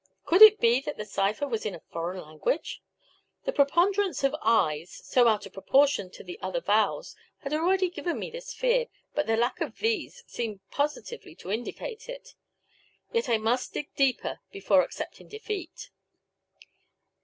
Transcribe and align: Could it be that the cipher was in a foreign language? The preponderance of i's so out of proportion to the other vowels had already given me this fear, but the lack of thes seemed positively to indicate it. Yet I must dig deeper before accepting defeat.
Could 0.25 0.41
it 0.41 0.59
be 0.59 0.81
that 0.81 0.97
the 0.97 1.05
cipher 1.05 1.47
was 1.47 1.63
in 1.63 1.75
a 1.75 1.79
foreign 1.79 2.23
language? 2.23 2.81
The 3.45 3.51
preponderance 3.53 4.23
of 4.23 4.35
i's 4.41 4.89
so 4.89 5.27
out 5.27 5.45
of 5.45 5.53
proportion 5.53 6.09
to 6.09 6.23
the 6.23 6.39
other 6.41 6.59
vowels 6.59 7.15
had 7.41 7.53
already 7.53 7.87
given 7.87 8.17
me 8.17 8.31
this 8.31 8.51
fear, 8.51 8.87
but 9.13 9.27
the 9.27 9.37
lack 9.37 9.61
of 9.61 9.77
thes 9.77 10.23
seemed 10.25 10.59
positively 10.71 11.35
to 11.35 11.51
indicate 11.51 12.09
it. 12.09 12.33
Yet 13.13 13.29
I 13.29 13.37
must 13.37 13.73
dig 13.73 13.93
deeper 13.93 14.39
before 14.51 14.81
accepting 14.81 15.27
defeat. 15.27 15.91